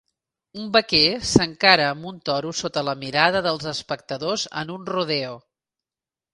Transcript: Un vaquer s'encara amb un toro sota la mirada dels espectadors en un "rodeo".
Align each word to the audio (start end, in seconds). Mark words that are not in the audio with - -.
Un 0.61 0.69
vaquer 0.77 1.01
s'encara 1.31 1.85
amb 1.89 2.09
un 2.13 2.17
toro 2.31 2.55
sota 2.61 2.85
la 2.89 2.97
mirada 3.03 3.45
dels 3.51 3.69
espectadors 3.75 4.49
en 4.65 4.77
un 4.81 4.93
"rodeo". 4.97 5.41